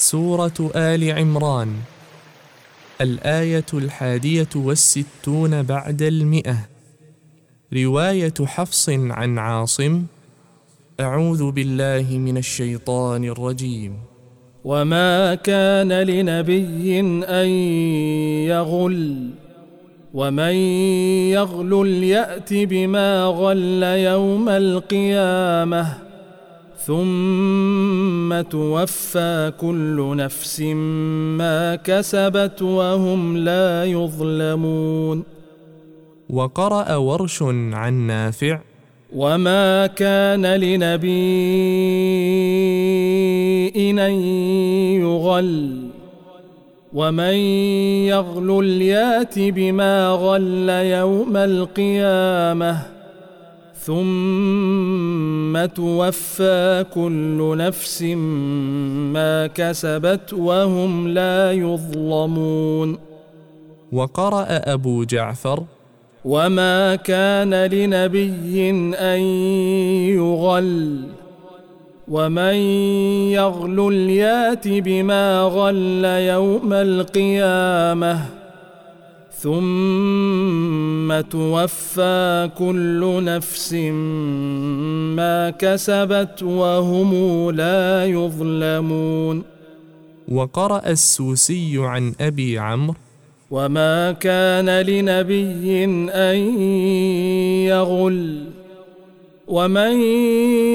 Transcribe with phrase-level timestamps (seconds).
[0.00, 1.74] سورة آل عمران.
[3.00, 6.56] الآية الحادية والستون بعد المئة.
[7.72, 10.02] رواية حفص عن عاصم.
[11.00, 13.92] أعوذ بالله من الشيطان الرجيم.
[14.64, 17.48] وما كان لنبي أن
[18.48, 19.30] يغل
[20.14, 20.54] ومن
[21.34, 26.07] يغل يأت بما غل يوم القيامة.
[26.88, 30.60] ثم توفى كل نفس
[31.40, 35.24] ما كسبت وهم لا يظلمون
[36.30, 38.60] وقرأ ورش عن نافع
[39.16, 41.18] وما كان لنبي
[44.06, 44.12] أن
[45.00, 45.88] يغل
[46.92, 47.34] ومن
[48.08, 52.97] يغل يات بما غل يوم القيامه
[53.88, 58.02] ثم توفى كل نفس
[59.12, 62.98] ما كسبت وهم لا يظلمون
[63.92, 65.64] وقرأ أبو جعفر
[66.24, 69.20] وما كان لنبي أن
[70.20, 71.04] يغل
[72.08, 72.54] ومن
[73.32, 78.20] يغل يات بما غل يوم القيامة
[79.32, 80.27] ثم
[81.20, 83.72] توفى كل نفس
[85.18, 87.10] ما كسبت وهم
[87.50, 89.58] لا يظلمون.
[90.28, 92.94] وقرأ السوسي عن أبي عمرو
[93.50, 96.38] وما كان لنبي أن
[97.64, 98.47] يغل
[99.48, 100.00] ومن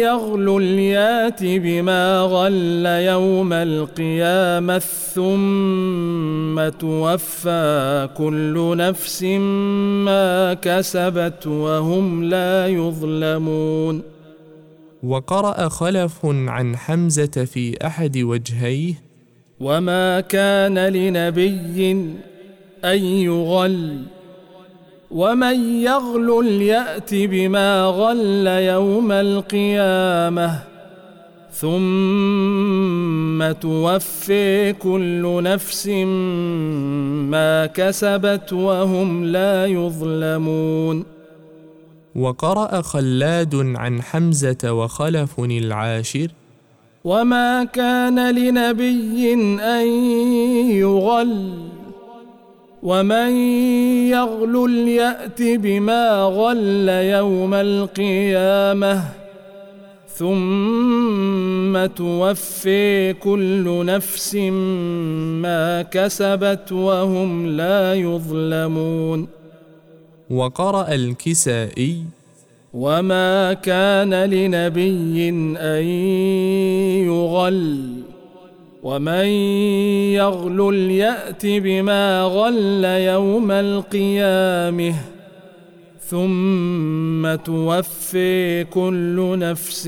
[0.00, 4.78] يغل يات بما غل يوم القيامة
[5.14, 9.22] ثم توفى كل نفس
[10.04, 14.02] ما كسبت وهم لا يظلمون.
[15.02, 18.94] وقرأ خلف عن حمزة في أحد وجهيه
[19.60, 21.92] وما كان لنبي
[22.84, 24.02] أن يغل
[25.12, 30.58] ومن يغل يات بما غل يوم القيامه
[31.52, 35.88] ثم توفي كل نفس
[37.28, 41.04] ما كسبت وهم لا يظلمون
[42.16, 46.28] وقرا خلاد عن حمزه وخلف العاشر
[47.04, 49.86] وما كان لنبي ان
[50.70, 51.52] يغل
[52.82, 53.36] ومن
[54.10, 59.02] يغل يات بما غل يوم القيامه
[60.08, 69.28] ثم توفي كل نفس ما كسبت وهم لا يظلمون
[70.30, 72.02] وقرا الكسائي
[72.74, 75.28] وما كان لنبي
[75.58, 75.84] ان
[77.06, 78.11] يغل
[78.82, 79.26] ومن
[80.18, 84.94] يغل يأت بما غل يوم القيامة
[86.00, 89.86] ثم توفي كل نفس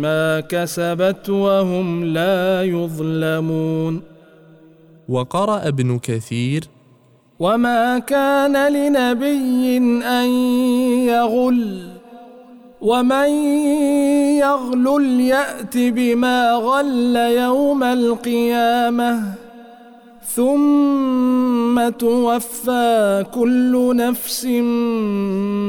[0.00, 4.02] ما كسبت وهم لا يظلمون.
[5.08, 6.64] وقرأ ابن كثير
[7.38, 10.28] وما كان لنبي أن
[11.08, 11.93] يغل
[12.84, 13.28] ومن
[14.44, 19.34] يغل يأت بما غل يوم القيامة
[20.34, 24.44] ثم توفى كل نفس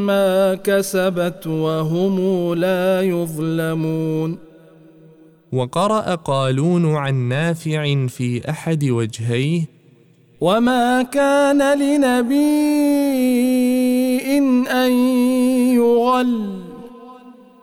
[0.05, 4.37] ما كسبت وهم لا يظلمون.
[5.53, 9.61] وقرأ قالون عن نافع في أحد وجهيه
[10.41, 12.55] وما كان لنبي
[14.67, 14.91] أن
[15.75, 16.64] يغل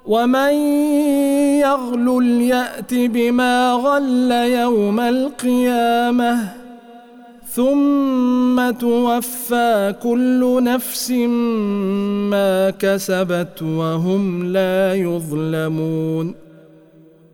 [0.06, 0.52] ومن
[1.60, 6.52] يغل يأت بما غل يوم القيامة
[7.48, 11.10] ثم توفى كل نفس
[12.30, 16.34] ما كسبت وهم لا يظلمون.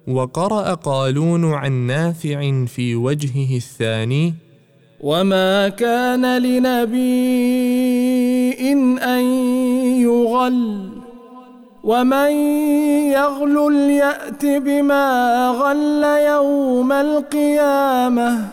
[0.09, 4.35] وقرأ قالون عن نافع في وجهه الثاني
[5.01, 7.39] وما كان لنبي
[8.99, 9.23] أن
[10.01, 10.88] يغل
[11.89, 12.31] ومن
[13.17, 15.07] يغل يأت بما
[15.61, 18.49] غل يوم القيامة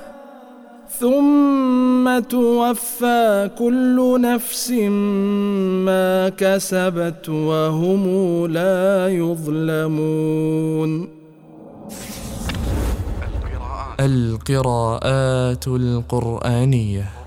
[0.99, 8.03] ثم توفى كل نفس ما كسبت وهم
[8.47, 11.09] لا يظلمون.
[13.99, 17.24] القراءات القرآنية.